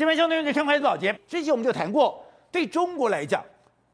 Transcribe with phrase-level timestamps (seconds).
[0.00, 1.14] 新闻兄弟们，看开始保洁。
[1.28, 3.44] 之前我们就谈过，对中国来讲，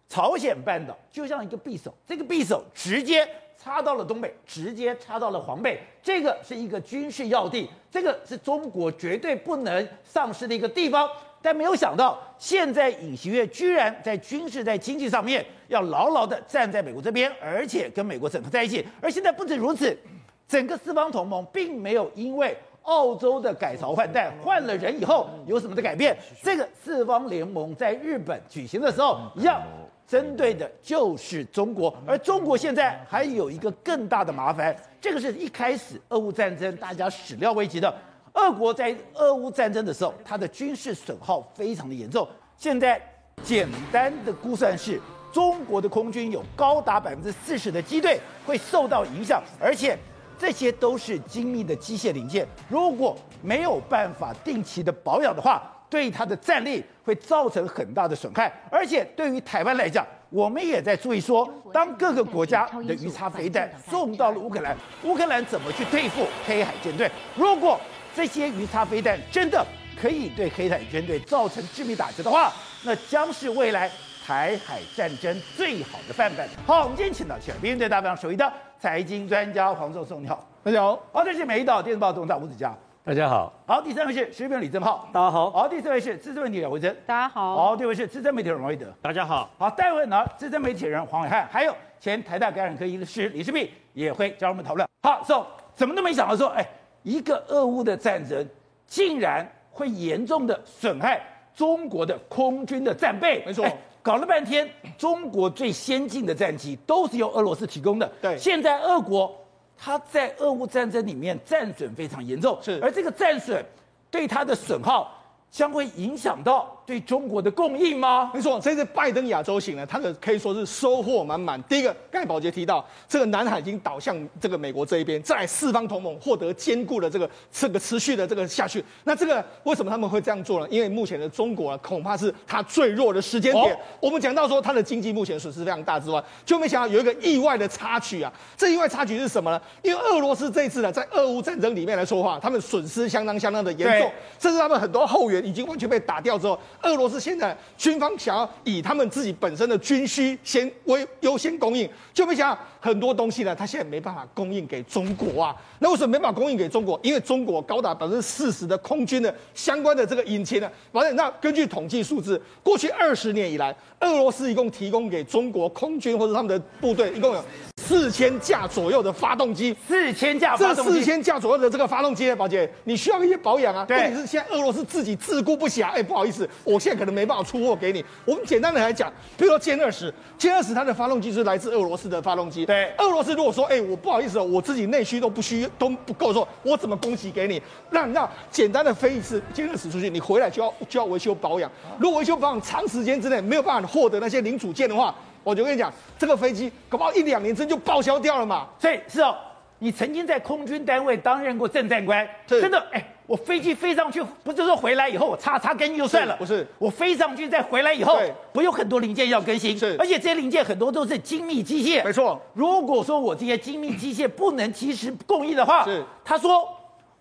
[0.08, 3.29] 朝鲜半岛就像一个匕首，这个匕首直接
[3.59, 11.11] 插到了东北，直接插到了黄北，这个是一个军事要地，这个是中国绝对不能丧失的一个地方。
[11.42, 18.86] 但没有想到，现在尹锡悦居然在军事、在经济上面要牢牢地站在美国这边，而且跟美国整合在一起。
[19.02, 19.98] 而现在不止如此，
[20.46, 22.57] 整个四方同盟并没有因为
[22.87, 26.16] 澳洲的改朝换代换了人以后有什么的改变。
[26.43, 29.62] 这个四方联盟在日本举行的时候一样。
[30.09, 37.93] 针对的就是中国，而中国现在还有一个更大的麻烦，这个是一开始俄乌战争大家始料未及的。
[38.34, 42.24] 俄国在俄乌战争的时候，它的军事损耗非常的严重。
[42.57, 43.02] 现在
[43.43, 45.01] 简单的估算是，
[45.32, 49.98] 中国的空军有高达百分之四十的机队会受到影响，而且
[50.38, 55.72] 这些都是精密的机械零件，如果没有办法定期的保养的话。
[55.88, 67.09] 对它的战力会造成很大的损害，而且对于台湾来讲，我们也在注意说，当各个国家的鱼叉飞弹送到了乌克兰，乌克兰怎么去对付黑海舰队？
[67.37, 67.81] 如果
[68.12, 69.65] 这些鱼叉飞弹真的
[69.97, 73.88] 可以对黑海舰队造成致命打击的话，那将是未来
[74.26, 76.47] 台海战争最好的范本。
[76.66, 81.00] 好，我们今天请到全兵队大家非常熟悉的财经专家黄寿松，你好，大家好。
[81.12, 82.75] 好，这是美丽岛电视报总编吴子嘉。
[83.03, 94.87] 大家好，好，第三位是时事评李正浩，大家好，好，第四位是资深媒体人魏征，大家好，好，第五位是资深媒体人王维德，大家好，好，待会呢，资深媒体人黄伟汉，还有前台大感染科医师李世璧也会加入我们讨论。
[95.03, 96.66] 好，so 怎么都没想到说，哎，
[97.03, 98.47] 一个俄乌的战争
[98.87, 101.21] 竟然会严重的损害
[101.55, 103.65] 中国的空军的战备，没错，
[104.06, 109.37] 搞了半天，中国最先进的战机都是由俄罗斯提供的，对，现在俄国。
[109.76, 113.62] 它在俄乌战争里面战损非常严重，是，而这个战损
[114.09, 115.12] 对它的损耗
[115.50, 116.75] 将会影响到。
[116.87, 118.31] 对中国的供应吗？
[118.32, 121.60] 没错，这次拜登亚洲行呢，他的可以说是收获满满。
[121.65, 128.84] 第一个，刚才宝杰提到，这个南海已经倒向这个美国这一边，在四方同盟获得坚固的这个这个持续的这个下去。
[129.03, 130.66] 那这个为什么他们会这样做呢？
[130.71, 133.75] 因为目前的中国啊，恐怕是他最弱的时间点。
[133.75, 138.32] 哦、我们讲到说，他的经济目前损失非常大之外，就没想到有一个意外的插曲啊。
[138.56, 139.61] 这意外插曲是什么呢？
[139.82, 146.56] 因为俄罗斯这一次呢，在俄乌战争里面来说话，他们损失相当相当的严重，甚至他们很多后援已经完全被打掉之后。
[146.82, 155.56] 俄罗斯现在军方想要以他们自己本身的军需先为优先供应，就没想很多东西呢，他现在没办法供应给中国啊。
[155.78, 156.98] 那为什么没办法供应给中国？
[157.03, 167.44] 因为中国高达百分之四十的空军的相关的这个引擎呢，反正那根据统计数字，过去二十年以来，俄罗斯一共提供给中国空军或者他们的部队一共有。
[167.87, 173.85] 四千架左右的发动机，四千架，这四千架左右的这个发动机，宝姐，你需要一些保养啊。
[173.85, 178.05] 对，问题是现在俄罗斯自己自顾不暇，哎，不好意思，我现在可能没办法出货给你。
[178.25, 182.67] 我们简单的来讲，比如说歼二十，歼二十它的发动机是来自俄罗斯的发动机。
[182.67, 187.63] 对，俄罗斯如果说，哎，我不好意思哦，我自己内需都不需都不够说，我怎么供给给你？
[187.91, 191.71] 让让简单的飞一次歼二十出去，你回来就要就要维修保养。
[192.01, 195.15] 如果维修保养长时间之内没有办法获得那些零组件的话。
[195.47, 198.67] 我就跟你讲，这个飞机搞不好一两年真就报销掉了嘛。
[198.81, 199.37] 所以是哦，
[199.79, 208.19] 你曾经在空军单位担任过政战官，真的哎，我飞机飞上去，不是说回来以后我擦擦干净就算了，不是，我飞上去再回来以后，
[208.53, 212.43] 不有很多零件要更新，是，而且这些零件很多都是精密机械，没错。
[212.53, 216.75] 如果说我这些精密机械不能及时供应的话，是，他说。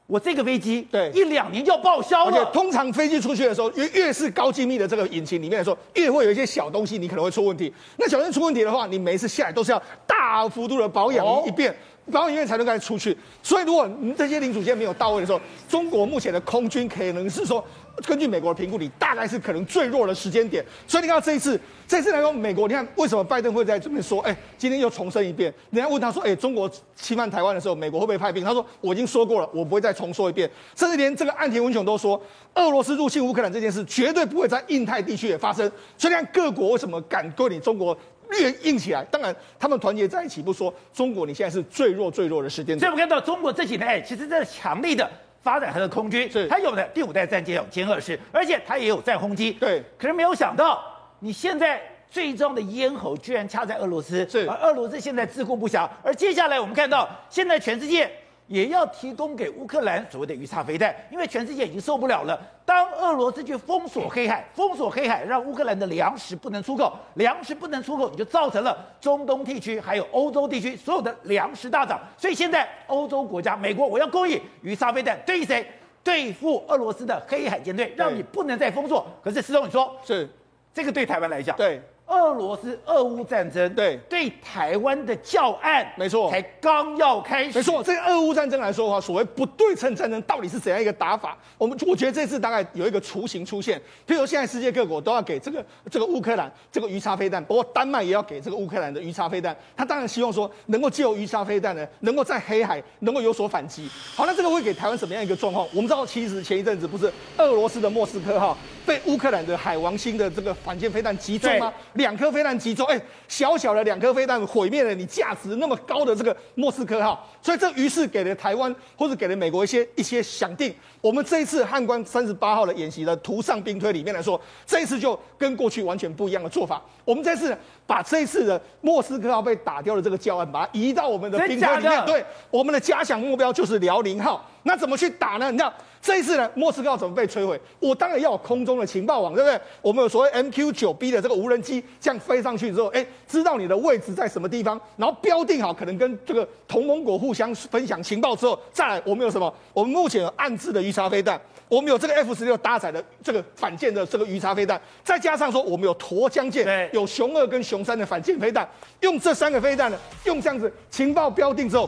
[0.08, 1.12] 我这个飞机对。
[1.12, 7.74] 一两年就要报销了，而且通常飞机出去的时候，越越是高精密的这个引擎里面来说，越会有一些小东西你可能会出问题。
[7.98, 11.78] 那小东西出问题的话，你每一次下来都是要大幅度的保养一遍，保
[12.08, 13.18] 养一遍才能够出去。
[13.42, 17.64] 所以如果你这些零组件没有到位的时候，中国目前的空军可能是说。
[18.06, 20.62] 根据美国的评估，你大概是可能最弱的时间点。
[20.86, 21.58] 所以你看这一次，
[21.88, 25.54] 这次来说，美国，你看为什么拜登会在这边说，哎，今天又重申一遍？
[25.72, 28.44] 人家问他说，哎，中国侵犯台湾的时候，美国会不会派兵？
[28.44, 30.52] 他说，我已经说过了，我不会再重说一遍。
[30.76, 32.22] 甚至连这个岸田文雄都说，
[32.56, 35.66] 俄罗斯入侵乌克兰这件事绝对不会在印太地区也发生。
[35.98, 37.98] 所以你看各国为什么敢对你中国
[38.32, 39.04] 越硬起来？
[39.06, 42.78] 当然，他们团结在一起，不说中国，你现在是最弱最弱的时间。
[42.80, 45.10] 所以我们看到中国这几年，哎，其实这是强力的。
[45.42, 49.52] 发展它的空军，是它有的第五代战机有歼二十，而且它也有战轰机。
[49.52, 50.84] 对，可是没有想到，
[51.20, 51.80] 你现在
[52.10, 55.88] 最重要的咽喉居然掐在俄罗斯，是而俄罗斯现在自顾不暇。
[56.02, 58.12] 而接下来我们看到，现在全世界。
[58.48, 62.40] 也要提供给乌克兰所谓的鱼叉飞弹，因为全世界已经受不了了。
[62.66, 72.00] 当俄罗斯去封锁黑海，封锁黑海，让乌克兰的粮食不能出口，粮食不能出口，你就造成了中东地区还有欧洲地区所有的粮食大涨。
[72.18, 75.66] 所以现在欧洲国家，美国我要供应鱼叉飞弹，对于谁？
[76.04, 79.08] 对付俄罗斯的黑海舰队，让你不能再封锁。
[79.24, 80.30] 可是，施宗，你说是
[80.72, 81.82] 这个对台湾来讲，对。
[82.08, 87.58] 俄罗斯俄乌战争，对对台湾的教案，没错，才刚要开始。
[87.58, 91.36] 没错，这个俄乌战争来说的话，所谓不对称战争到底是怎样一个打法？
[91.58, 93.80] 我们我觉得这次大概有一个雏形出现。
[94.08, 99.56] 譬如现在世界各国都要给这个这个乌克兰这个鱼叉飞弹，包括丹麦也要给这个乌克兰的鱼叉飞弹。
[99.76, 103.90] 他当然希望说能够借由鱼叉飞弹呢，能够在黑海能够有所反击。
[104.16, 105.68] 好，那这个会给台湾什么样一个状况？
[105.72, 108.56] 我们知道，其实前一阵子不是俄罗斯的莫斯科号
[108.86, 111.74] 被乌克兰的海王星的这个反舰飞弹击中吗？
[111.94, 120.74] 两颗飞弹击中，哎，小小的两颗飞弹毁灭了你价值那么高的这个莫斯科号，所以这于是给了台湾或者给了美国一些一些想定。
[121.02, 126.82] 我们这一次汉光三十八号的演习的图上兵推里面来说，这一次就跟过去完全不一样的做法。
[127.04, 127.56] 我们这次
[127.86, 132.06] 把这一次的莫斯科号被打掉的这个教案，把它移到我们的兵推里面。
[132.06, 134.44] 对，我们的假想目标就是辽宁号。
[134.68, 135.52] 那怎么去打呢？
[135.52, 135.72] 你知道
[136.02, 137.60] 这一次呢，莫斯科要怎么被摧毁？
[137.80, 139.60] 我当然要有空中的情报网，对不对？
[139.80, 149.54] 我们有所谓 MQ 九 B 的这个无人机，这样飞上去之后，哎，知道你的位置在什么地方，然后标定好，可能跟这个同盟国互相分享情报之后，再来我们有什么？
[149.72, 158.68] 我们目前有暗制的鱼叉飞弹，我们有这个 F 十六搭载的这个反舰的这个鱼叉飞弹，再加上说我们有沱江舰，有熊二跟熊三的反舰飞弹，
[159.02, 161.88] 用这三个飞弹呢，用这样子情报标定之后。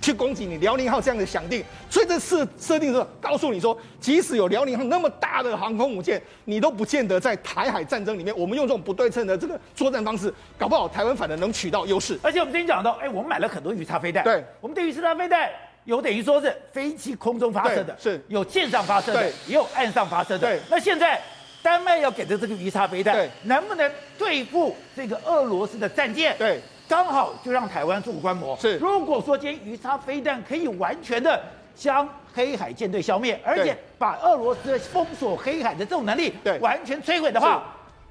[0.00, 12.18] 去攻击你辽宁号这样的想定，所以这设设定是告诉你说，即使有辽宁号那么大的航空母舰，你都不见得在台海战争里面，我们用这种不对称的这个作战方式，搞不好台湾反而能取到优势。
[12.22, 15.50] 而且我们之前讲到，哎，我们买了很多鱼叉飞弹，对，我们对鱼叉飞弹
[15.84, 20.46] 有等于说是飞机空中发射的，是有舰上发射的，也有岸上发射的。
[20.46, 21.20] 对，那现在
[21.62, 26.36] 丹麦要给的这个鱼叉飞弹，能不能对付这个俄罗斯的战舰？
[26.38, 26.60] 对。
[26.88, 28.56] 刚好就让台湾做个观摩。
[28.56, 31.38] 是，如果说今天鱼叉飞弹可以完全的
[31.76, 37.62] 将黑海舰队消灭，而且把俄罗斯封锁黑海的这种能力，对，完全摧毁的话，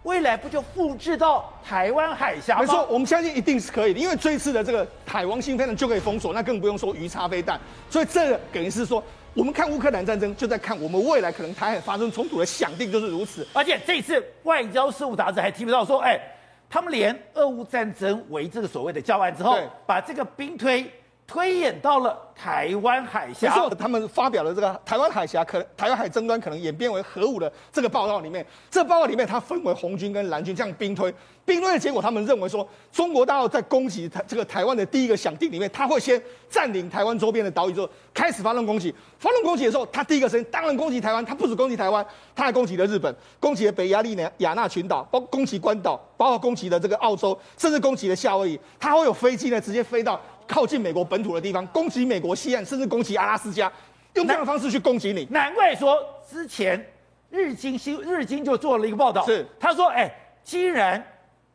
[0.03, 2.61] 未来不就复制到台湾海峡吗？
[2.61, 7.59] 没错，我们相信一定是可以的，因为这一次的这个海王星飞弹就可以封锁，那更不用说鱼叉飞弹。
[7.89, 9.03] 所以这个等于是说，
[9.33, 13.47] 我们看乌克兰战争，就在看我们未来可能台海发生冲突的想定就是如此。
[13.53, 16.19] 而且这次外交事务杂志还提不到说，哎。
[16.69, 20.91] 他们连俄乌战争为这个所谓的教案之后，把这个兵推
[21.27, 23.53] 推演到了台湾海峡。
[23.53, 31.13] 没错，他们发表了这个台湾海峡可台湾海争端可能演变为核武的这个报告里面，这报告里面它分为红军跟蓝军这样兵推。
[31.43, 38.93] 兵推的结果，他们认为说，中国大陆在攻击台这个台湾的第一个响定里面，他会先占领台湾周边的岛屿之后，开始发动攻击。
[39.19, 48.59] 发动攻击的时候，他第一个声音当然攻击台湾，他不止攻击台湾，他还攻击了日本，攻击了北亚利亚纳群岛，包攻击关岛，包括攻击了这个澳洲，甚至攻击了夏威夷。
[48.79, 53.71] 他会有飞机呢，直接飞到靠近美国本土的地方，攻击美国西岸，甚至攻击阿拉斯加，
[54.13, 55.27] 用这样的方式去攻击你。
[55.29, 55.97] 难怪说
[56.29, 56.83] 之前
[57.29, 60.09] 日经新日经就做了一个报道，是他说，哎，
[60.43, 61.05] 既然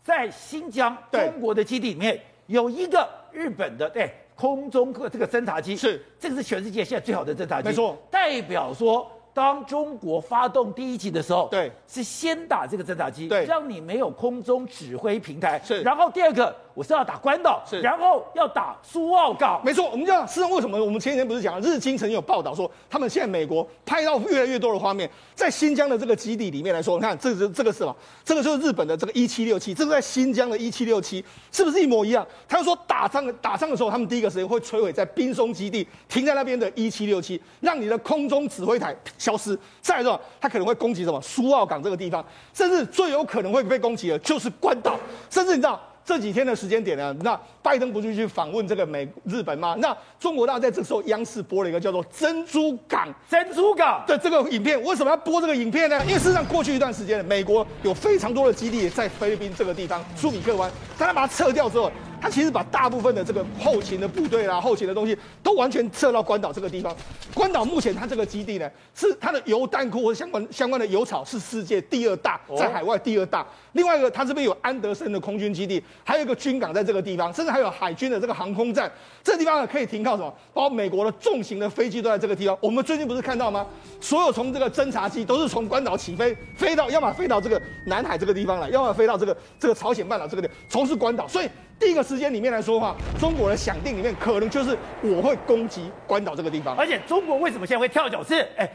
[0.04, 9.10] 在新疆中国的基地里面有一个日本的对空中客这个侦察机，是这个是全世界现在最好的侦察机，没错，代表说。
[9.34, 15.81] 当中国发动第一击的时候，对，是先打这个侦察机，对，让你没有空中指挥平台，是。
[15.82, 17.81] 然后第二个，我是要打关岛，是。
[17.81, 19.88] 然后要打苏澳港，没错。
[19.90, 27.96] 我们讲，事实上为什么我们前几天不是讲日经曾经有报道说，他们现在美国拍到越来越多的画面，在新疆的这个基地里面来说，你看，这是这个是什么？
[28.24, 32.27] 这个就是日本的这个一七六七，这个在新疆的一七六七，是不是一模一样？
[32.46, 39.56] 他就说打仗打仗的时候，他们第一个时间会摧毁在冰松基地停在那边的一七六七，让你的空中指挥台消失。
[39.81, 44.98] 再来说，他可能会攻击什么苏澳港这个地方，甚至最有可能会被攻击的就是关岛，
[45.31, 45.81] 甚至你知道。
[46.05, 49.76] 这几天的时间点呢，那拜登不是去访问这个美日本吗？
[49.79, 54.82] 那中国大陆在这时候央视播了一个叫做“珍珠港”珍珠港的这个影片。
[54.82, 56.05] 为什么要播这个影片呢？
[56.05, 61.88] 因为事实上过去一段时间，美国有非常多的基地在菲律宾这个地方苏比克湾，但他把它撤掉之后，
[62.22, 66.94] 他其实把大部分的这个后勤的部队啦、后勤的东西都完全撤到关岛这个地方。
[67.34, 73.44] 关岛目前它这个基地呢，是它的油弹库或相关相关的油草是世界第二大，在海外第二大。
[73.72, 75.82] 另外一个，它这边有安德森的空军基地。
[76.05, 78.88] 还有一个军港在这个地方，甚至还有海军的这个航空站，
[79.24, 80.32] 这个地方呢可以停靠什么？
[80.55, 82.56] 包括美国的重型的飞机都在这个地方。
[82.60, 83.67] 我们最近不是看到吗？
[84.00, 91.26] 所有从这个侦察机都是从关岛起飞，飞到要么飞到这个南海这个地方来，要么飞到这个这个朝鲜半岛这个地方，从事关岛。
[91.26, 91.48] 所以
[91.82, 96.77] 第一个时间里面来说的话，中国的想定里面可能就是我会攻击关岛这个地方。
[96.77, 98.22] 而且中国为什么现在会跳脚？
[98.22, 98.70] 是哎，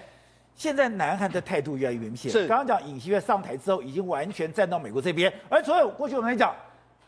[0.57, 2.29] 现在南韩的态度越来越明显。
[2.29, 6.53] 是刚刚讲尹锡悦上台之后，已经完全站到美国这边，而所有过去我们来讲。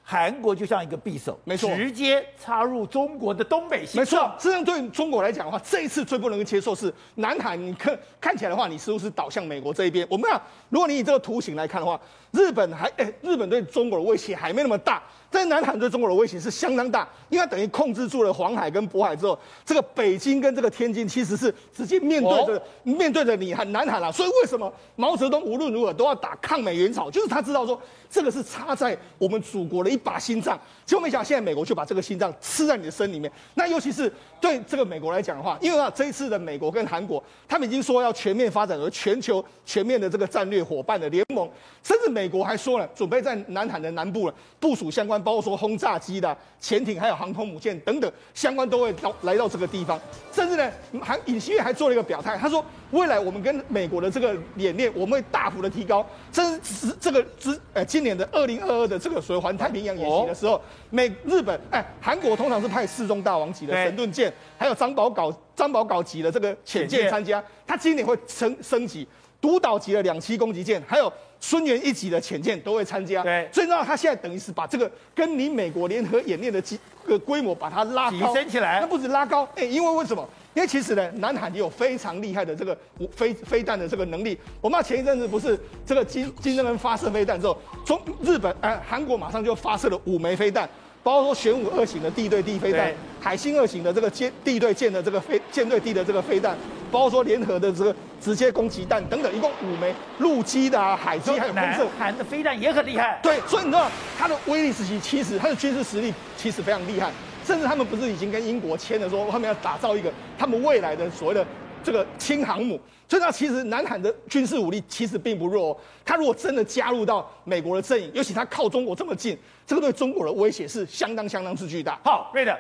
[0.01, 3.86] 韩国就像一个匕首，没错，直接插入中国的东北。
[3.94, 10.08] 没错，这样对中国来讲的话，这一次最不能够接受是南韩，你看看起来的话，你似乎是倒向美国这一边。
[10.10, 12.00] 我们看，如果你以这个图形来看的话，
[12.32, 15.03] 日本还哎，日本对中国的威胁还没那么大。
[15.31, 24.12] 在南韩对中国的威胁是相当大，因为它等于控制住了黄海跟渤海之后，这个北京跟这个天津其实是直接面对着、哦、面对着你很南韩了。
[24.12, 30.59] 所以为什么毛泽东无论如何都要打抗美援朝，就是他知道说这个是插在我们祖国的一把心脏。
[30.83, 33.31] 结果没想到现在美国就把这个心脏吃在你的身里面。
[33.53, 41.48] 那尤其是对这个美国来讲的话，因为啊这一次的美国跟韩国，他们已经说要全面发展为全球全面的这个战略伙伴的联盟，
[41.83, 45.18] 甚至美国还说了准备在南韩的南部了部署相关。
[45.21, 49.99] 包括说轰炸机的潜艇，还有航空母舰等等相关都会到来到这个地方，
[50.31, 50.71] 甚至呢，
[51.01, 69.07] 还尹锡悦还做了一个表态，他说未来我们跟美国的这个演练，我们会大幅的提高，甚至这个之呃今年的二零二二的这个所谓环太平洋演习的时候，美日本哎韩国通常是派世宗大王级的神盾舰，还有张宝镐张宝镐级的这个潜舰参加，他今年会升升级。
[69.41, 73.24] 独岛级的两栖攻击舰，还有孙元一级的潜舰都会参加。
[73.24, 78.79] 对，最重要，他现在等于是把这个跟你美国联合演练的机个规模把它拉高，提升起来。
[78.81, 80.27] 那不止拉高，哎，因为为什么？
[80.55, 82.77] 因为其实呢，南海也有非常厉害的这个
[83.15, 84.38] 飞飞弹的这个能力。
[84.60, 90.67] 我们前一阵子不是这个金金正恩发射飞弹之后，中日本哎韩国马上就发射了五枚飞弹。
[91.01, 96.58] 包括说玄武二型的地对地飞弹，海星二型的这个舰地对舰的这个飞舰对地的这个飞弹，
[96.89, 101.84] 包括说联合的这个直接攻击弹等等，一共五枚陆基的啊、海基还有空射。
[101.84, 103.19] 南韩的飞弹也很厉害。
[103.24, 107.12] 对，所以你知道它的威力其实其实它的军事实力其实非常厉害，
[107.46, 111.46] 甚至他们不是已经跟英国签了说他们要打造一个他们未来的所谓的。
[111.81, 112.77] 这个轻航母，
[113.08, 115.77] 所以那其实南韩的军事武力其实并不弱哦。
[116.03, 121.98] 他如果真的加入到美国的阵营，尤其它靠中国这么近，这个对中国的威胁是相当相当之巨大。
[122.03, 122.53] 好，瑞德，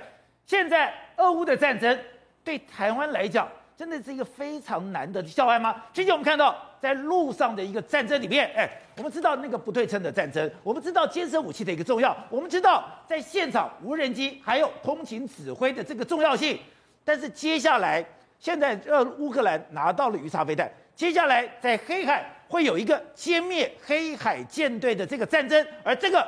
[0.45, 1.99] 现在俄乌的战争
[2.45, 3.45] 对台湾来讲，
[3.79, 5.73] 真的是一个非常难得的教案吗？
[5.93, 16.59] 最近我们看到在路上的一个战争里面，哎，我们知道那个不对称的战争，我们知道监视武器的一个重要，我们知道在现场无人机还有通勤指挥的这个重要性，
[17.05, 18.05] 但是接下来。
[18.37, 26.25] 现在呃，乌克兰拿到了鱼叉飞弹，接下来在黑海会有一个歼灭黑海舰队的这个战争，而这个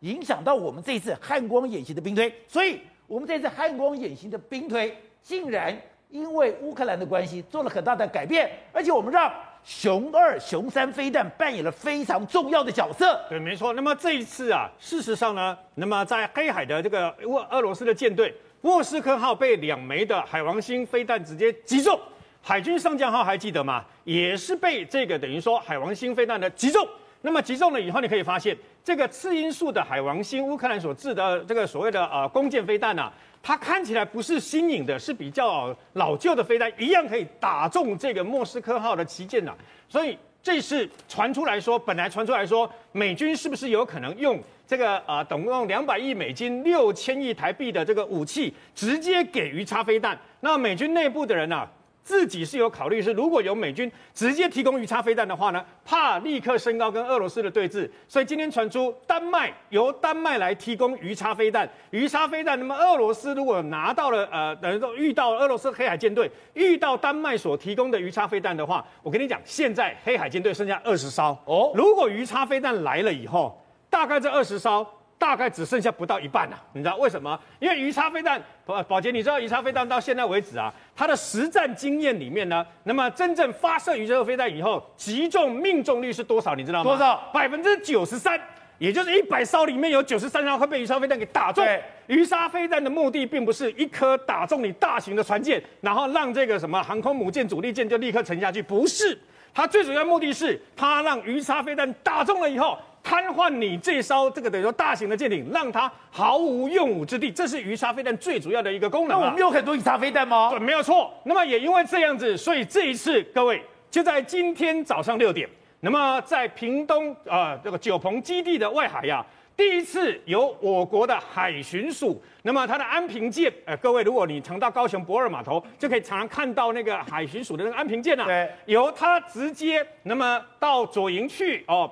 [0.00, 5.78] 影响到我们这一次汉光演习的兵推，所以我们这次汉光演习的兵推竟然
[6.10, 13.20] 因为乌克兰的关系做了很大的改变，而且我们让熊二、熊三飞弹扮演了非常重要的角色。
[13.28, 13.72] 对，没错。
[13.72, 18.34] 那么这一次啊，事实上呢，那么在黑海的这个俄俄罗斯的舰队。
[18.62, 21.98] 莫斯科号被两枚的海王星飞弹直接击中，
[22.42, 23.82] 海军上将号还记得吗？
[24.04, 26.86] 也是被这个等于说海王星飞弹的击中。
[27.22, 33.10] 那么击中了以后，你可以发现这个次音速的海王星，乌克兰所制的这个所谓的呃弓箭飞弹呐，
[33.42, 39.54] 它看起来不是新颖的，是比较老旧的飞弹，一样可以打中这个莫斯科号的旗舰呐。
[39.88, 44.40] 所以这是传出来说，本来传出来说美军是不是有可能用？
[44.66, 50.16] 这个呃，总共两百亿美金、六千亿台币的这个武器，直接给鱼叉飞弹。
[50.38, 51.68] 那美军内部的人啊，
[52.02, 57.88] 自己是有考虑，是如果有美军直接提供鱼叉飞弹的话呢，怕立刻升高跟俄罗斯的对峙。
[58.08, 62.58] 所以今天传出丹麦由丹麦来提供鱼叉飞弹，鱼叉飞弹。
[62.58, 71.72] 那么俄罗斯如果拿到了呃，等于说遇到俄罗斯黑海舰队遇到丹麦所提供的鱼叉飞弹的话，我跟你讲，现在黑海舰队剩下二十艘哦。
[71.74, 74.86] 如果鱼叉飞弹来了以后，大概这二十艘，
[75.20, 77.38] 大概只剩下不到一半了，你知道为什么？
[77.58, 86.54] 因为鱼叉飞弹，宝宝杰，你知道鱼叉飞弹到现在为止啊，它的实战经验里面呢，那么真正发射鱼叉飞弹以后，击中命中率是多少？
[86.54, 86.84] 你知道吗？
[86.84, 87.30] 多少？
[87.34, 88.40] 百分之九十三，
[88.78, 91.62] 也就是一百艘里面有九十三艘会被鱼叉飞弹给打中。
[91.62, 99.18] 对，鱼叉飞弹的目的并不是一颗打中你大型的船舰，然后让这个什么航空母舰、主力舰就立刻沉下去，不是。
[99.52, 102.78] 它最主要目的是，它让鱼叉飞弹打中了以后。
[103.10, 109.18] 瘫痪你这艘这个等于说大型的舰艇，让它毫无用武之地，这是鱼叉飞弹最主要的一个功能。
[109.18, 110.48] 那我们有很多鱼叉飞弹吗？
[110.48, 111.12] 对，没有错。
[111.24, 115.48] 那么也因为这样子，所以这一次各位就在今天早上六点，
[115.80, 119.26] 那么在屏东啊、呃、这个九鹏基地的外海呀，
[119.56, 131.90] 第一次由我国的海巡署，那么它的安平舰，呃，各位如果你常到高雄驳二码头，就可以常常看到那个海巡署的那个安平舰啊，对，由它直接那么到左营去哦。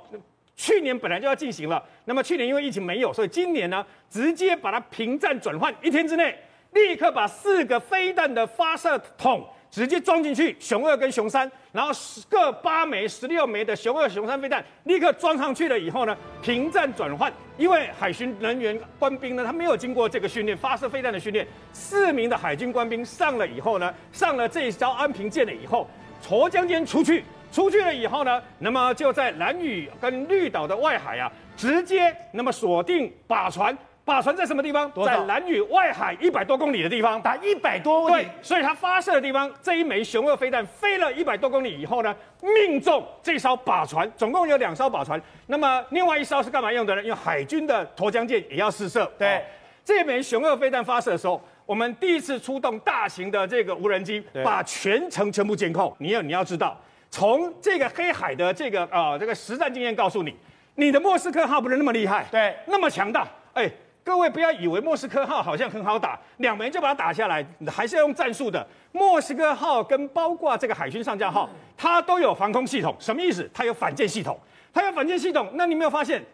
[0.58, 6.36] 去年本来就要进行了，那么去年因为疫情没有，所以今年呢，直接把它平战转换，一天之内
[6.72, 11.92] 立刻把四个飞弹的发射筒直接装进去，雄二跟雄三，然后
[12.28, 25.88] 各八枚、十六枚的雄二、雄三飞弹立刻装上去了以后呢，平战转换，因为海巡人员官兵呢，他没有经过这个训练，发射飞弹的训练，四名的海军官兵上了以后呢，上了这一艘安平舰了以后，
[26.20, 33.76] 沱江间出去，出去了以后呢，那么就在蓝屿跟绿岛的外海啊，直接那么锁定靶船。
[34.04, 34.90] 靶船在什么地方？
[35.04, 38.22] 在蓝屿外海一百多公里的地方，打一百多公里。
[38.22, 45.20] 对，所以它发射的地方，这一枚雄二飞弹飞了一百多公里以后呢，命中这艘靶船，总共有两艘靶船。
[45.46, 47.02] 那么另外一艘是干嘛用的呢？
[47.02, 49.04] 因为海军的沱江舰也要试射。
[49.18, 49.42] 对，哦、
[49.84, 55.94] 这枚雄二飞弹发射的时候，我们第一次出动大型的这个无人机，把全程全部监控。
[55.98, 56.74] 你要你要知道，
[57.10, 60.34] 从这个黑海的这个啊、呃、这个实战经验告诉你，
[60.74, 63.70] 你的莫斯科号不是那么厉害，对，那么强大，哎。
[64.04, 68.66] 各位不要以为莫斯科号好像很好打，两枚就把它打下来，还是要用战术的。
[68.90, 71.46] 莫斯科号跟包括这个海军上将号，
[71.76, 73.46] 它都有防空系统，什么意思？
[73.52, 74.40] 它有反舰系统，
[74.72, 75.46] 它有反舰系统。
[75.56, 76.24] 那你没有发现，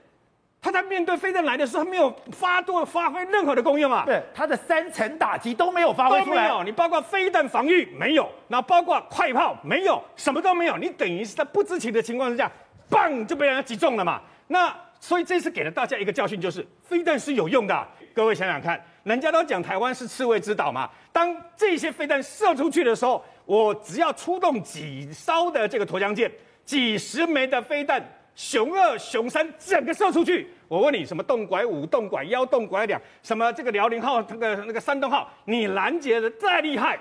[0.64, 4.04] 它在面对飞弹来的时候，它没有发动发挥任何的功用啊？
[4.06, 6.36] 对，他的三层打击都没有发挥出来。
[6.36, 10.78] 都没有，你包括飞弹防御没有，然后包括快炮没有，什么都没有。
[10.78, 12.50] 你等于是在不知情的情况之下，
[12.88, 14.18] 棒就被人家击中了嘛？
[14.46, 14.74] 那。
[15.00, 17.86] 所以这次给了大家一个教训，就是飞弹是有用的。
[18.14, 20.88] 各位想想看，人家都讲台湾是刺猬之岛嘛。
[21.12, 26.32] 当这些飞弹射出去的时候，我只要出动几艘的这个沱江舰，
[26.64, 28.02] 几十枚的飞弹，
[28.34, 30.48] 雄二、雄三整个射出去。
[30.66, 36.98] 我问你，什么动拐五、动拐幺、动拐两，什么这个辽宁号、那个那个山东号，你拦截的再厉害，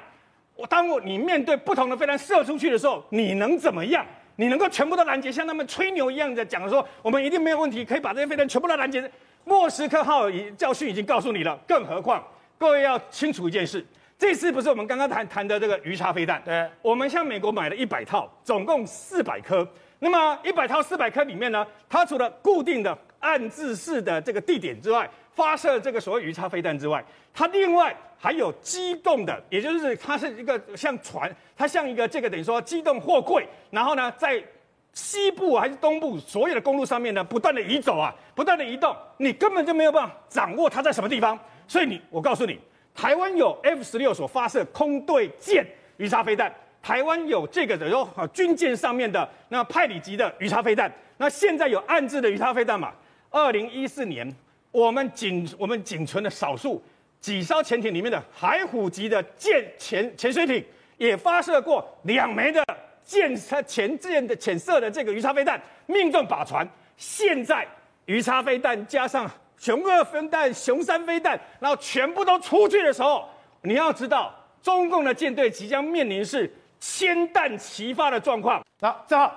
[0.56, 4.06] 我当我你面对不同的飞弹射出去的时候，你能怎么样？
[4.36, 9.10] 你能够全部都拦截，像他们吹牛一样的讲说，我们一定没有问题，可以把这些飞弹全部都拦截。
[9.44, 12.24] 莫斯科号已教训已经告诉你了，更何况
[12.58, 13.86] 各位要清楚一件事，
[14.18, 19.68] 这次不是我们刚刚谈谈的这个鱼叉飞弹，对，我们向美国买了一百套，总共四百颗。
[20.04, 27.02] 那么一百套四百颗里面呢，它除了固定的暗自式的这个地点之外，发射这个所谓鱼叉飞弹之外，
[27.34, 34.44] 它另外还有机动的，也就是它是一个像船，它像一个这个等于说机动货柜，然后呢在
[34.92, 41.40] 西部还是东部所有的公路上面呢不断的移走啊，不断的移动，你根本就没有办法掌握它在什么地方。
[41.66, 42.60] 所以你，我告诉你，
[42.94, 52.92] 台湾有 F 十六所发射空对舰鱼叉飞弹，台湾有这个的有军舰上面的那派里级的鱼叉飞弹，那现在有暗制的鱼叉飞弹嘛？
[53.32, 54.32] 二零一四年。
[54.70, 56.84] 我们仅我们仅存的少数
[57.20, 60.66] 几艘潜艇里面的海虎级的舰潜潜水艇，
[60.98, 62.66] 也发射过两枚的
[63.06, 66.68] 舰它潜舰的潜射的这个鱼叉飞弹，命中靶船。
[66.98, 67.68] 现在
[68.08, 73.30] 鱼叉飞弹加上雄二飞弹、雄三飞弹，然后全部都出去的时候，
[73.62, 76.52] 你要知道，中共的舰队即将面临是
[76.86, 78.62] 千弹齐发的状况。
[78.82, 79.34] 好，正好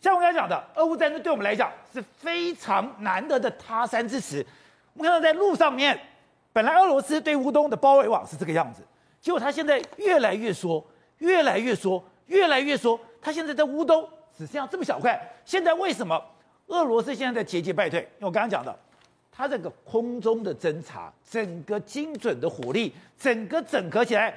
[0.00, 4.44] 像我刚才讲的，俄乌战争对我们来讲是非常难得的他山之石。
[4.94, 5.96] 我们看到在路上面，
[6.52, 8.82] 本来俄罗斯对乌东的包围网是这个样子，
[9.20, 10.84] 结果他现在越来越缩，
[11.18, 12.98] 越来越缩，越来越缩。
[13.22, 14.02] 他现在在乌东
[14.36, 15.20] 只剩下这么小块。
[15.44, 16.20] 现在为什么
[16.66, 18.00] 俄罗斯现在在节节败退？
[18.00, 18.76] 因为我刚刚讲的，
[19.30, 24.34] 他这个空中的侦察，整个精准的火力，整个整合起来，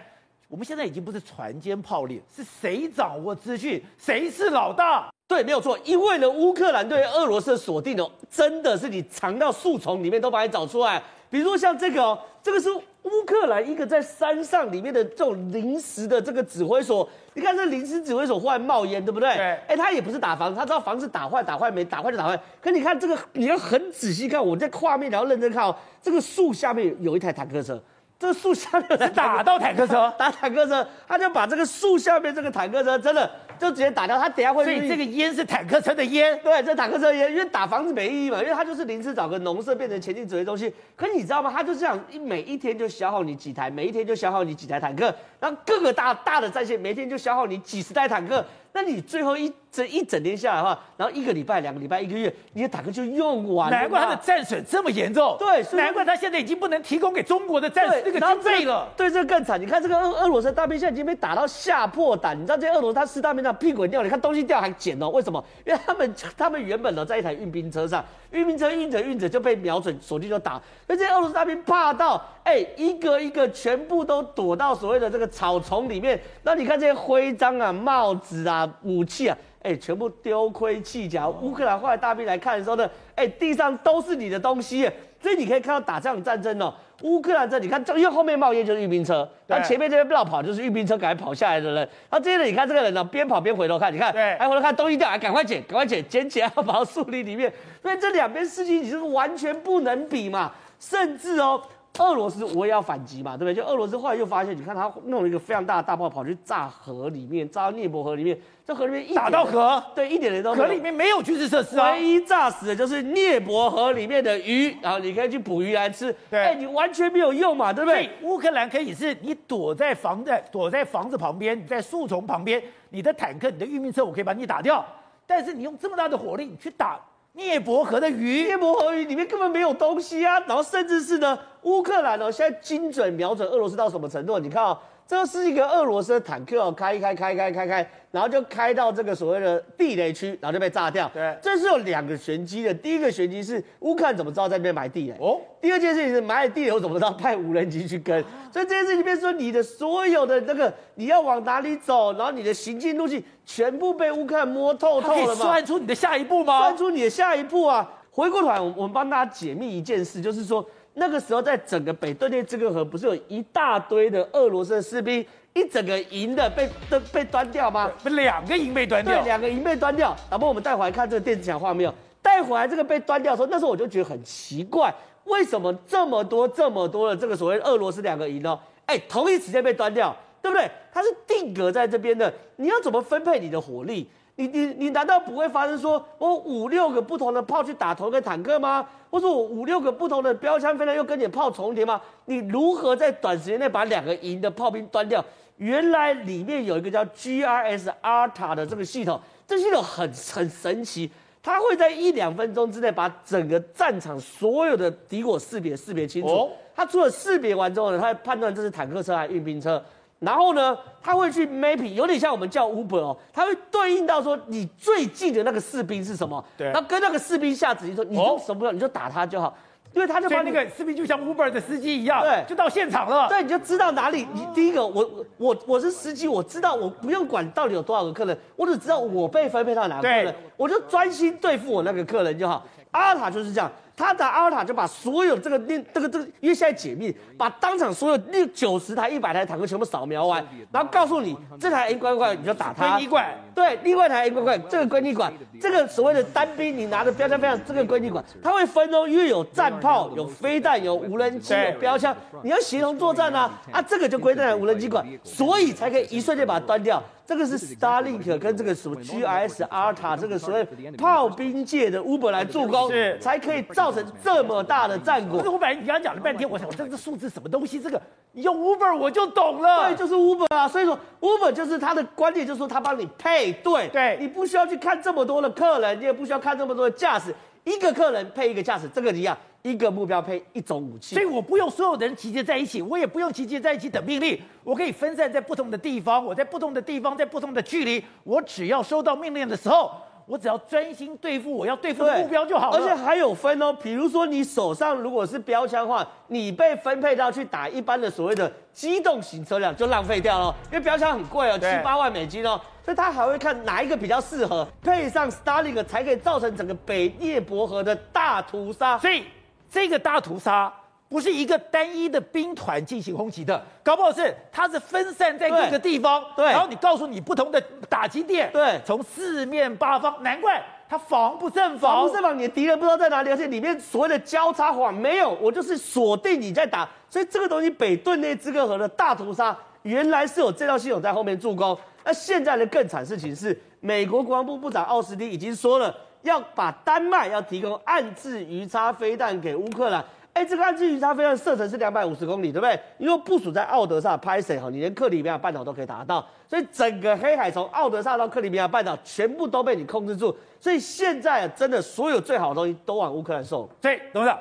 [0.52, 5.10] 我们现在已经不是船坚炮利，是谁掌握资讯，谁是老大？
[5.26, 11.02] 对，没有错，因为呢，乌克兰对俄罗斯的锁定哦，真的是你藏到树丛里面都把你找出来。
[11.30, 17.08] 比如说像这个哦，这个是乌克兰一个在山上里面的这种临时的这个指挥所。
[17.34, 19.34] 你看这临时指挥所忽然冒烟，对不对？
[19.38, 19.58] 对。
[19.70, 22.38] 哎，他也不是打房子，他知道房子打坏打坏没，打坏就打坏。
[22.60, 25.74] 可你看这个，你要很仔细看，我在画面你要认真看哦。
[26.02, 27.82] 这个树下面有一台坦克车，
[28.22, 33.30] 这树下面是打到坦克车， 打坦克车，他就把这个树下面这个坦克车真的。
[33.62, 34.64] 就直接打掉，他等下会。
[34.64, 36.36] 所以这个烟是坦克车的烟。
[36.44, 40.74] 对，这坦克车的烟，因为打房子没意义嘛，因为他就是临时找个农舍变成前进指挥中心。
[40.96, 41.54] 可你知道吗？
[41.56, 48.44] 他就这样一每一天就消耗你几台，每一天就消耗你几台坦克，然后各个大大的战线，每天就消耗你几十台坦克。
[48.74, 53.78] 那你最后一整一整天下来的话，然后一个礼拜、两个礼拜、一个月，你的坦克就用完了。
[53.78, 55.36] 难怪他的战损这么严重。
[55.38, 58.88] 对，难怪他现在已经不能提供给中国的战那个经费了。
[58.96, 59.60] 对，这个更惨。
[59.60, 62.38] 你看这个俄俄罗斯大兵现在已经被打到吓破胆。
[62.38, 65.10] 你知道这俄罗斯他四大兵那屁滚尿，你看东西掉还捡哦？
[65.10, 65.44] 为什么？
[65.66, 70.62] 因为他们他们原本呢在一台运兵车上，运兵车运着运着就被瞄准手机就打。
[70.88, 76.20] 那这些俄罗斯大兵怕到哎，一个一个全部都躲到所谓的这个草丛里面。
[76.44, 78.70] 那你看这些徽章啊、帽子啊。
[78.84, 81.28] 武器啊，哎，全部丢盔弃甲。
[81.28, 84.90] 乌克兰后来大兵来看的时候呢，哎，地上都是你的东西，
[85.22, 86.74] 所以你可以看到打这场战争哦。
[87.04, 91.78] 乌克兰这你看，因为后面冒烟就是运兵车，他前面这边绕跑就是运兵车赶快跑下来的人。
[91.78, 97.52] 然后接着你看这个人呢，边跑边回头看，你看，对，还回头看东西掉，还赶快捡，赶快捡，捡起来要跑到树林里面。
[97.82, 101.62] 所以这两边事情你是完全不能比嘛，甚至哦。
[102.00, 103.54] 俄罗斯我也要反击嘛，对不对？
[103.54, 110.68] 就俄罗斯后来又发现，你看他弄了一个非常大的大炮跑去炸河里面，炸到聂伯河里面，这河里面一打到河，对，一点点都没有。
[110.68, 116.16] 河里面没有军事设施啊，唯一炸死的就是涅伯河里面的鱼，然后你可以去捕鱼来吃。
[116.30, 118.10] 对，哎，你完全没有用嘛，对不对？
[118.24, 124.84] 乌克兰可以是你躲在房在躲在房子旁边，你在树丛旁边，你的坦克、你的运兵车，我可以把你打掉。
[125.28, 127.00] 但是你用这么大的火力，你去打。
[127.34, 130.40] 涅伯河的鱼，涅伯河鱼里面根本没有东西啊！
[130.42, 134.38] 然后甚至是呢，乌克兰呢，现在精准瞄准俄罗斯到什么程度？
[134.38, 134.78] 你看啊，
[135.12, 137.92] 这是一个俄罗斯的坦克哦，开一开开开开开。
[138.12, 141.12] 然后就开到这个所谓的地雷区，然后就被炸掉。
[141.14, 142.74] 对，这是有两个玄机的。
[142.74, 145.18] 第一个玄机是乌克兰怎么知道在那边埋地雷？
[145.20, 145.38] 哦。
[145.60, 148.24] 第二件事情是埋了地雷，我怎么知道派无人机去跟？
[148.54, 155.26] 所以这件事情变说，你的所有的那个你要往哪里走，然后你的行进路径全部被乌克兰摸透透了嘛？
[155.26, 156.62] 可以算出你的下一步吗？
[156.62, 157.90] 算出你的下一步啊！
[158.14, 165.26] 回过头来，我我们帮大家解密一件事，就是说那个时候在整个北顿涅茨克河，不是有一大堆的俄罗斯的士兵？
[165.54, 167.92] 一整个营的被都被端掉吗？
[168.02, 169.16] 不，两个营被端掉。
[169.16, 170.16] 对，两个营被端掉。
[170.30, 174.94] 然后我们带回来看这个电子讲画面，带回来这个被端掉的时候，那时候我就觉得很奇怪，
[175.26, 178.58] 为什么这么多这么多的这个所谓俄罗斯两个营呢？
[178.86, 180.70] 哎，同一时间被端掉，对不对？
[180.94, 184.10] 它是定格在这边的，你要怎么分配你的火力？
[184.36, 188.88] 你你你难道不会发生说我五六个不同的炮去打同一个坦克吗？
[189.10, 192.02] 或者我五六个不同的标枪飞弹又跟你炮重叠吗？
[192.26, 195.24] 你如何在短时间内把两个营的炮兵端掉？
[195.58, 201.12] 原来里面有一个叫 GRS 阿塔的这个系统，这系统很很神奇，
[201.44, 206.30] 它会在一两分钟之内把整个战场所有的敌我识别识别清楚。
[206.30, 209.84] 哦、它除了识别完之后呢，它会判断这是坦克车还是运兵车，
[210.22, 219.54] 然后呢，他会去 mapping，有点像我们叫 Uber 哦，他会对应到说你最近的那个士兵是什么，对，然后跟那个士兵下指令说，你就什么、哦、你就打他就好。
[219.94, 223.28] 因为他就把那个士兵就像 Uber 的司机一样，对，就到现场了。
[223.28, 224.26] 对，你就知道哪里。
[224.34, 232.66] 你第一个，我我我是司机，我知道我不用管到底有多少个客人，我只知道我被分配到哪个客人，对我就专心对付我那个客人就好。
[232.92, 233.70] 阿尔塔就是这样。
[234.02, 242.98] 他打阿尔塔就把所有这个那这个这个，因为现在解密，把当场所有六九十台、一百台坦克全部扫描完，然后告诉你这台 A 怪怪你就打他。
[242.98, 243.38] A 怪。
[243.54, 245.32] 对，另外一台怪怪这个归你管。
[245.60, 248.24] 这个所谓的单兵，你拿着标枪飞弹，这个归你管。
[248.42, 257.02] 它会分哦，因为有战炮、有飞弹、有无人机、有标枪，你要协同作战啊啊，这个就归在无人机管，所以才可以一瞬间把它端掉。
[257.24, 265.42] 这个是 Starlink 跟这个什么 G I S 阿尔塔这个所谓炮兵界的 Uber 来助攻，是才可以造成这么大的战果。
[265.46, 267.80] 我本来你刚讲了半天，我想我这个数字什么东西？
[267.80, 268.02] 这个
[268.34, 269.88] 你用 Uber 我就懂了。
[269.88, 270.68] 对，就是 Uber 啊。
[270.68, 273.88] 所以说 Uber 就是它的观念，就是说它帮你配对。
[273.88, 279.38] 对，你不需要去看这么多的客人，你也不需要看这么多的驾驶，一个客人配一个驾驶，这个一样。
[279.64, 289.92] 一个目标配一种武器，所以我不用所有的人集结在一起，我也不用集结在一起等命令，我可以分散在不同的地方，我在不同的地方，在不同的距离，我只要收到命令的时候，
[290.32, 292.78] 我只要专心对付我要对付的目标就好了。
[292.78, 308.98] 而且还有分哦，比如说你手上如果是标枪的话，你被分配到去打一般的所谓的机动型车辆就浪费掉了，因为标枪很贵哦，七八万美金哦，所以他还会看哪一个比较适合，配上 Starlink 才可以造成整个北涅伯河的大屠杀。
[308.98, 309.26] 所以。
[309.74, 310.70] 这个大屠杀
[311.12, 335.94] 不是一个单一的兵团进行轰击的，搞不好是它是分散在各个地方，对，然后你告诉你不同的打击点，对，从四面八方，难怪他防不胜防，防不胜防，你的敌人不知道在哪里，而且里面所谓的交叉网没有，我就是锁定你在打，所以这个东西北顿涅茨克河的大屠杀原来是有这套系统在后面助攻，那现在的更惨事情是，美国国防部部长奥斯汀已经说了。
[336.24, 342.80] 要把丹麦要提供暗制鱼叉飞弹给乌克兰，哎，这个岸置鱼叉飞弹射程是两百五十公里，对不对？
[342.98, 353.68] 因为部署在奥德萨拍谁哈，你连克里米亚半岛都可以打得到，所以整个黑海从奥德萨到克里米亚半岛全部都被你控制住，所以现在真的所有最好的东西都往乌克兰送。
[353.82, 354.40] 所以董事长，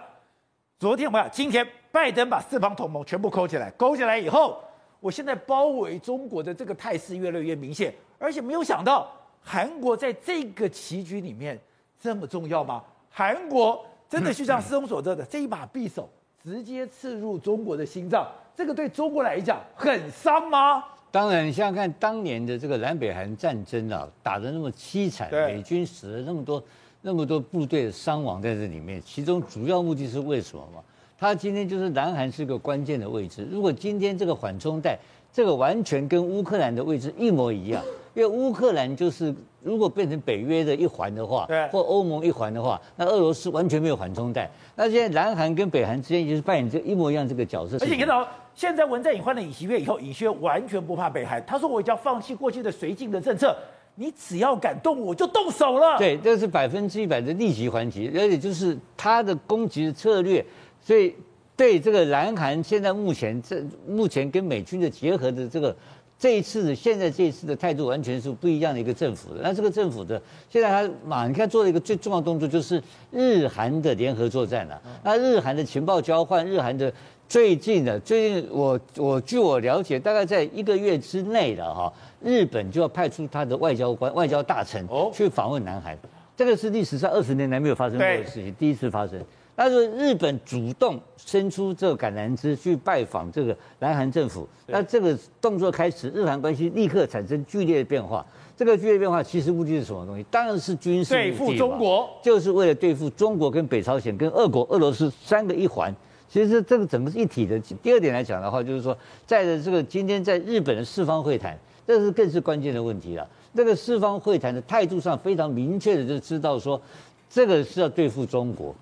[0.79, 4.63] 昨天我们讲，今天拜登把四方同盟全部勾起来，勾起来以后，
[5.01, 9.11] 我现在包围中国的这个态势越来越明显，而且没有想到
[9.43, 11.59] 韩国在这个棋局里面。
[12.03, 12.83] 这么重要吗？
[13.11, 16.11] 韩国真的就像师兄所说的，这一把匕首
[16.43, 20.83] 直接刺入中国的心脏，这个对中国来讲很伤吗？
[21.13, 26.63] 当然，你想想看，当年的这个南北韩战争啊，打得那么凄惨，美军死了那么多，
[27.03, 30.83] 那么多部队的伤亡在这里面，其中主要目的是为什么嘛？
[31.17, 34.99] 他今天就是南韩是个关键的位置，如果今天这个缓冲带，
[35.33, 44.51] 这个完全跟乌克兰的位置一模一样，因为乌克兰就是如果变成北约的一环的话，对，或欧盟一环的话，那俄罗斯完全没有缓冲带。
[44.75, 47.77] 那现在南韩跟北韩之间就是扮演这一模一样这个角色。
[47.81, 53.57] 而且看到现在文在寅换了尹锡悦以后，尹锡悦完全不怕北韩，他说我已经要放弃过去的绥靖的政策，
[53.95, 55.99] 你只要敢动我就动手了。
[55.99, 60.45] 对，这是百分之一百的立即还击，而且就是他的攻击的策略，
[60.81, 61.15] 所以。
[61.57, 65.77] 对这个南韩现在目前这目前跟美军的结合的这个
[66.21, 69.41] 这一次的现在这一次的态度完全是不一样的一个政府的。
[69.43, 72.81] 那这个政府的现在他马你看做了一个最重要的动作，就是
[73.11, 74.79] 日韩的联合作战了。
[75.03, 76.93] 那日韩的情报交换，日韩的
[77.27, 81.91] 最近的最近我我据我了解，大概在一个月之内的哈，
[82.23, 85.97] 日本就要派出他的外交官、外交大臣去访问南韩。
[86.37, 89.19] 这个是历史上二十年来没有发生过的事情，第一次发生。
[89.63, 98.25] 但是日本主动伸出这个橄榄枝去拜访这个南韩政府，那这个动作开始，日韩关系立刻产生剧烈的变化。
[98.57, 100.25] 这个剧烈变化其实目的是什么东西？
[100.31, 105.95] 当然是军事对付中国，就是为了对付中国跟北朝鲜跟俄国、俄罗斯三个一环。
[106.27, 107.61] 其实这个整个是一体的。
[107.83, 108.97] 第二点来讲的话，就是说，
[109.27, 111.55] 在的这个今天在日本的四方会谈，
[111.87, 113.29] 这是更是关键的问题了。
[113.55, 116.81] 这个四方会谈的态度上非常明确的就知道说，
[117.29, 118.75] 这个是要对付中国。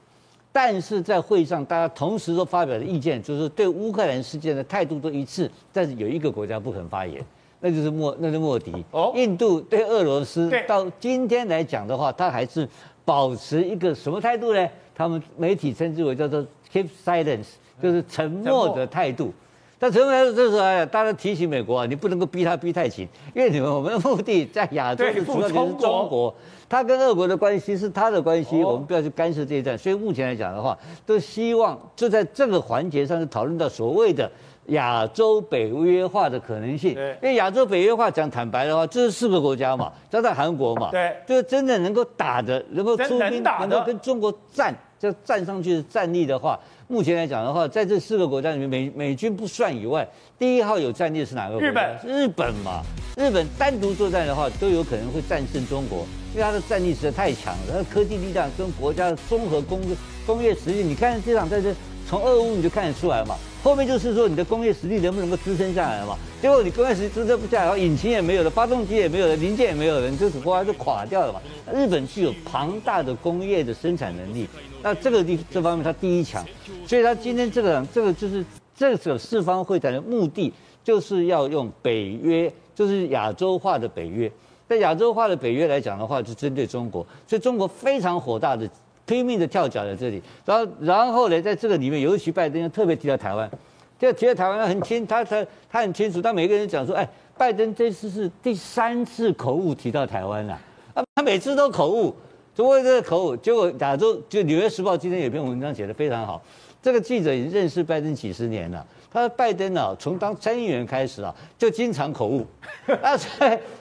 [0.50, 5.50] 但是在会上，大家同时都发表的意见，就是对乌克兰事件的态度都一致。
[5.72, 7.24] 但是有一个国家不肯发言，
[7.60, 8.84] 那就是莫，那是莫迪。
[8.90, 12.68] 哦，印度对俄罗斯到今天来讲的话，他还是
[13.04, 14.68] 保持一个什么态度呢？
[14.94, 17.46] 他们媒体称之为叫做 keep silence，
[17.80, 19.32] 就是沉默的态度。
[19.78, 26.34] 但沉默态度这时候，哎呀，大家提醒美国啊，你不能够逼他逼太紧，因为你们我们的目的在亚洲是主要就是中国。
[26.68, 29.78] 他跟俄国的关系是他的关系，我们不要去干涉这一战。
[29.78, 34.30] 所以目前来讲的话，都希望就在这个环节上，是讨论到所谓的
[34.66, 36.90] 亚洲北约化的可能性。
[37.22, 46.58] 因为亚洲北约化讲坦白的话，这是四个国家嘛，加上韩国嘛，对，就是真的能够打的，能够出兵，能够跟中国战，就站上去的战力的话。
[46.90, 51.68] 目前来讲的话，在这四个国家里面，美美军不算以外，第一号有战力是哪个国家？
[51.68, 52.82] 日本，日本嘛，
[53.14, 59.78] 日本单独作战的话，都有可能会战胜中国，因为它的战力实在太强了，它的科技力量跟国家的综合工
[60.26, 61.76] 工业实力，你看这场战争，
[62.08, 63.36] 从俄乌你就看得出来嘛。
[63.62, 66.16] 后面就是说你的工业实力能不能够支撑下来嘛？
[66.40, 71.40] 结果你工业实力支撑不下来，引擎也没有了，发动机也没有了，零件也没有了，你这国家就垮掉了嘛。
[71.74, 74.46] 日本具有庞大的工业的生产能力，
[74.82, 76.44] 那这个地这方面它第一强，
[76.86, 78.44] 所以它今天这个这个就是
[78.76, 80.52] 这个四方会谈的目的，
[80.84, 84.30] 就是要用北约，就是亚洲化的北约，
[84.68, 88.70] 在亚洲化的北约来讲的话，就针对中国，所以中国非常火大的。
[89.08, 93.50] 拼命的跳脚在这里，然后然后呢，在这个里面，尤其拜登特别提到台湾，
[93.98, 100.60] 就提到台湾，很清，他他他很清楚，他每个人讲说，哎，拜登这次是第三次口误提到台湾了，
[100.92, 102.14] 啊，他每次都口误，
[102.54, 106.42] 就为这个口误，结果亚洲就《纽约时报》今天有篇文章写得非常好，
[106.82, 112.46] 这个记者已经认识拜登几十年了，他说拜登啊，从当参议员开始啊，就经常口误，
[112.86, 113.18] 那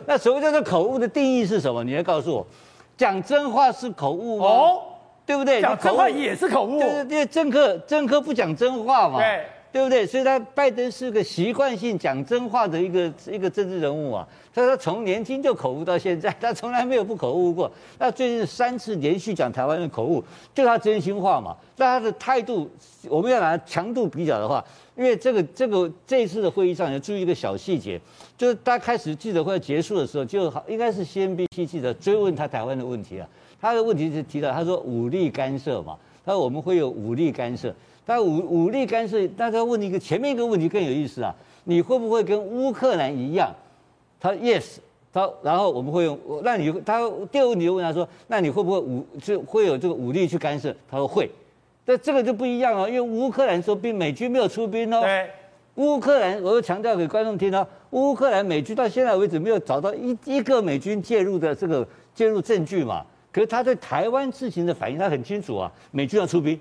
[0.06, 1.84] 那所谓叫做口误的定义是什么？
[1.84, 2.48] 你要告诉我，
[2.96, 4.46] 讲真话是口误吗？
[4.46, 4.82] 哦。
[5.28, 5.62] 对不对？
[5.62, 6.80] 讲真话也是口误。
[6.80, 9.20] 对对对，政客政客不讲真话嘛。
[9.20, 10.08] 对，对不对？
[10.08, 14.26] 所以他拜登是个习惯性讲真话的一个一个政治人物啊。
[14.56, 17.70] 他说从年轻就口误到现在， 他从来没有不口误过。
[18.00, 20.24] 那最近三次连续讲台湾的口误，
[20.56, 21.54] 就他真心话嘛。
[21.76, 22.68] 那他的态度，
[23.10, 24.64] 我们要拿强度比较的话，
[24.96, 28.00] 因为这个这个这一次的会议上要注意一个小细节，
[28.38, 33.28] 就是他开始记者会结束的时候，就好应该是 CNBC 记者追问他台湾的问题啊。
[33.60, 37.74] 他的问题是提到，他说武力干涉嘛，他说我们会有武力干涉，
[38.06, 43.52] 但武武力干涉，大家问一个前面一个问题更有意思啊，你会不会跟乌克兰一样？
[44.20, 44.78] 他说 yes，
[45.12, 47.00] 他然后我们会用，那你他
[47.32, 50.76] 第二个问题就问他说，那你会不会武就会有这个武力去干涉？
[50.90, 51.30] 他说会，
[51.86, 55.30] 但这个就不一样哦，因为乌克兰说兵，美军没有出兵哦，对，
[55.76, 63.04] 乌克兰，我又强调给观众听哦，乌克兰美军到现在为止没有找到一一个美军介入的这个介入证据嘛。
[63.32, 66.60] 可是他对台湾事情的反应，他很清楚啊，美军要出兵，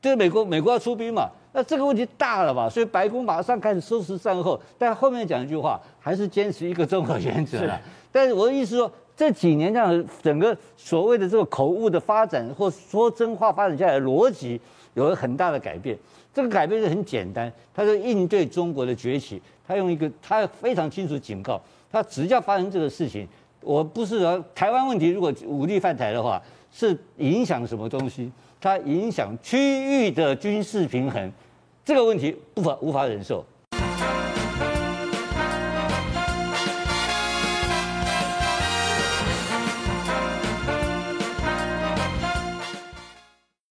[0.00, 2.68] 对美国，美国要出兵嘛，那这个问题大了吧？
[2.68, 7.80] 所以白宫马上开始收拾善后，但后面讲一句话，还是坚持一个中国原则了。
[8.12, 14.60] 但是我的意思说，这几年这样整个所谓的这个口误的发展，或说真话发展下来的逻辑，
[14.94, 15.96] 有了很大的改变。
[16.34, 21.60] 这个改变是很简单，他说应对中国的崛起，他用一个他非常清楚警告，
[21.92, 23.26] 他只要发生这个事情，
[23.64, 28.30] 我不是说台湾问题如果武力犯台的话，是影响什么东西？
[28.60, 31.32] 它影响区域的军事平衡，
[31.84, 33.44] 这个问题不法无法忍受。